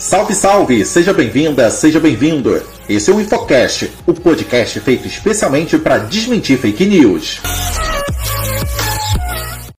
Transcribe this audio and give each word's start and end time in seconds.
Salve, 0.00 0.34
salve! 0.34 0.82
Seja 0.86 1.12
bem-vinda, 1.12 1.70
seja 1.70 2.00
bem-vindo! 2.00 2.62
Esse 2.88 3.10
é 3.10 3.14
o 3.14 3.20
Infocast, 3.20 3.92
o 4.06 4.14
podcast 4.14 4.80
feito 4.80 5.06
especialmente 5.06 5.76
para 5.76 5.98
desmentir 5.98 6.56
fake 6.56 6.86
news. 6.86 7.38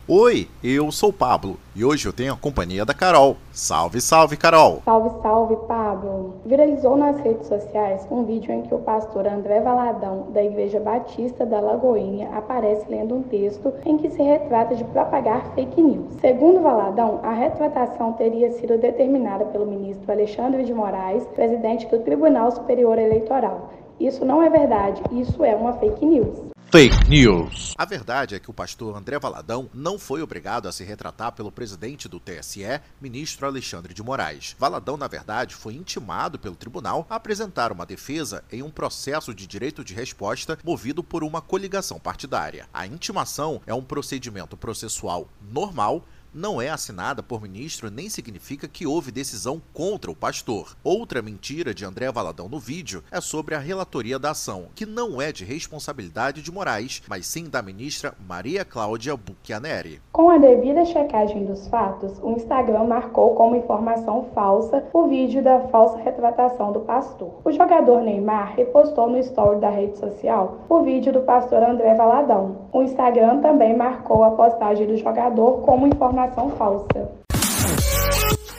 Oi, 0.09 0.49
eu 0.65 0.91
sou 0.91 1.11
o 1.11 1.13
Pablo 1.13 1.57
e 1.77 1.85
hoje 1.85 2.07
eu 2.07 2.13
tenho 2.13 2.33
a 2.33 2.37
companhia 2.37 2.85
da 2.85 2.93
Carol. 2.93 3.37
Salve, 3.53 4.01
salve, 4.01 4.37
Carol! 4.37 4.83
Salve, 4.85 5.23
salve, 5.23 5.57
Pablo! 5.69 6.35
Viralizou 6.45 6.97
nas 6.97 7.21
redes 7.21 7.47
sociais 7.47 8.05
um 8.11 8.25
vídeo 8.25 8.53
em 8.53 8.63
que 8.63 8.75
o 8.75 8.81
pastor 8.81 9.29
André 9.29 9.61
Valadão, 9.61 10.27
da 10.33 10.43
Igreja 10.43 10.81
Batista 10.81 11.47
da 11.47 11.61
Lagoinha, 11.61 12.31
aparece 12.35 12.85
lendo 12.91 13.15
um 13.15 13.23
texto 13.23 13.73
em 13.87 13.97
que 13.97 14.11
se 14.11 14.21
retrata 14.21 14.75
de 14.75 14.83
propagar 14.83 15.55
fake 15.55 15.81
news. 15.81 16.15
Segundo 16.21 16.61
Valadão, 16.61 17.21
a 17.23 17.33
retratação 17.33 18.13
teria 18.15 18.51
sido 18.51 18.79
determinada 18.79 19.45
pelo 19.45 19.67
ministro 19.67 20.11
Alexandre 20.11 20.65
de 20.65 20.75
Moraes, 20.75 21.25
presidente 21.29 21.87
do 21.87 22.01
Tribunal 22.01 22.51
Superior 22.51 22.99
Eleitoral. 22.99 23.71
Isso 24.01 24.25
não 24.25 24.43
é 24.43 24.51
verdade, 24.51 25.01
isso 25.13 25.45
é 25.45 25.55
uma 25.55 25.75
fake 25.75 26.05
news. 26.05 26.52
Fake 26.73 27.07
News. 27.07 27.75
A 27.77 27.85
verdade 27.85 28.35
é 28.35 28.39
que 28.39 28.51
o 28.51 28.55
pastor 28.55 28.97
André 28.97 29.19
Valadão 29.19 29.69
não 29.75 29.99
foi 29.99 30.23
obrigado 30.23 30.67
a 30.67 30.73
se 30.73 30.83
retratar 30.83 31.33
pelo 31.33 31.53
presidente 31.53 32.09
do 32.09 32.19
TSE, 32.19 32.81
ministro 32.99 33.47
Alexandre 33.47 33.93
de 33.93 34.03
Moraes. 34.03 34.57
Valadão, 34.59 34.97
na 34.97 35.07
verdade, 35.07 35.55
foi 35.55 35.75
intimado 35.75 36.39
pelo 36.39 36.57
tribunal 36.57 37.07
a 37.11 37.17
apresentar 37.17 37.73
uma 37.73 37.85
defesa 37.85 38.43
em 38.51 38.63
um 38.63 38.71
processo 38.71 39.35
de 39.35 39.47
direito 39.47 39.85
de 39.85 39.93
resposta 39.93 40.59
movido 40.65 41.05
por 41.05 41.23
uma 41.23 41.43
coligação 41.43 42.01
partidária. 42.01 42.67
A 42.73 42.87
intimação 42.87 43.61
é 43.67 43.75
um 43.75 43.85
procedimento 43.85 44.57
processual 44.57 45.29
normal 45.53 46.03
não 46.35 46.61
é 46.61 46.69
assinada 46.69 47.23
por 47.23 47.43
ministro 47.43 47.91
nem 47.91 48.09
significa 48.09 48.67
que 48.67 48.87
houve 48.87 49.11
decisão 49.11 49.61
contra 49.73 50.11
o 50.11 50.17
pastor. 50.17 50.77
Outra 50.83 51.21
mentira 51.21 51.75
de 51.75 51.85
André 51.85 52.11
Valadão 52.11 52.49
no 52.49 52.59
vídeo 52.59 53.03
é 53.11 53.21
sobre 53.21 53.55
a 53.55 53.59
relatoria 53.59 54.19
da 54.19 54.31
ação, 54.31 54.69
que 54.75 54.87
não 54.87 55.21
é 55.21 55.33
de 55.33 55.45
responsabilidade 55.45 56.43
de 56.43 56.51
Moraes, 56.51 57.03
mas 57.09 57.27
sim 57.27 57.49
da 57.49 57.63
ministra 57.63 58.15
Maria 58.27 58.65
Cláudia 58.65 59.17
Bucchianeri. 59.17 60.01
Com 60.13 60.29
a 60.29 60.37
devida 60.37 60.85
checagem 60.85 61.47
dos 61.47 61.67
fatos, 61.69 62.21
o 62.23 62.33
Instagram 62.33 62.85
marcou 62.85 63.35
como 63.35 63.57
informação 63.57 64.27
falsa 64.35 64.85
o 64.93 65.07
vídeo 65.07 65.43
da 65.43 65.61
falsa 65.69 65.97
retratação 65.97 66.71
do 66.71 66.81
pastor. 66.81 67.31
O 67.43 67.51
jogador 67.51 68.03
Neymar 68.03 68.53
repostou 68.55 69.09
no 69.09 69.17
story 69.17 69.59
da 69.61 69.71
rede 69.71 69.97
social 69.97 70.59
o 70.69 70.83
vídeo 70.83 71.15
do 71.15 71.23
pastor 71.23 71.63
André 71.63 71.95
Valadão. 71.95 72.57
O 72.75 72.83
Instagram 72.83 73.41
também 73.41 73.75
marcou 73.75 74.23
a 74.23 74.33
postagem 74.33 74.87
do 74.87 74.99
jogador 74.99 75.63
como 75.63 75.87
informação 75.87 76.51
falsa. 76.51 77.11